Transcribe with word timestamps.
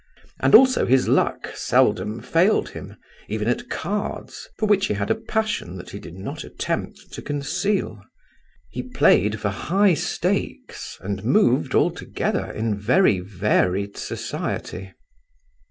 And 0.39 0.55
also, 0.55 0.87
his 0.87 1.07
luck 1.07 1.51
seldom 1.53 2.21
failed 2.21 2.69
him, 2.69 2.95
even 3.27 3.47
at 3.47 3.69
cards, 3.69 4.49
for 4.57 4.65
which 4.65 4.87
he 4.87 4.95
had 4.95 5.11
a 5.11 5.15
passion 5.15 5.75
that 5.77 5.91
he 5.91 5.99
did 5.99 6.15
not 6.15 6.43
attempt 6.43 7.13
to 7.13 7.21
conceal. 7.21 8.01
He 8.71 8.81
played 8.81 9.39
for 9.39 9.49
high 9.49 9.93
stakes, 9.93 10.97
and 11.01 11.23
moved, 11.23 11.75
altogether, 11.75 12.47
in 12.49 12.79
very 12.79 13.19
varied 13.19 13.95
society. 13.95 14.91